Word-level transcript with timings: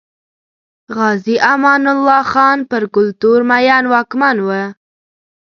غازي 0.97 1.35
امان 1.53 1.83
الله 1.95 2.21
خان 2.31 2.59
پر 2.69 2.83
کلتور 2.95 3.39
مین 3.49 3.83
واکمن 3.93 4.37
و. 4.45 4.49